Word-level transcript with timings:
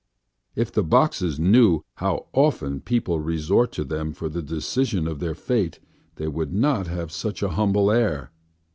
If 0.55 0.71
the 0.71 0.81
boxes 0.81 1.39
knew 1.39 1.83
how 1.97 2.25
often 2.33 2.81
people 2.81 3.19
resort 3.19 3.71
to 3.73 3.83
them 3.83 4.13
for 4.13 4.29
the 4.29 4.41
decision 4.41 5.07
of 5.07 5.19
their 5.19 5.35
fate, 5.35 5.79
they 6.15 6.27
would 6.27 6.51
not 6.51 6.87
have 6.87 7.11
such 7.11 7.43
a 7.43 7.49
humble 7.49 7.91
air. 7.91 8.31